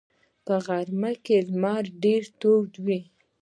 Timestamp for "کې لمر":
1.25-1.83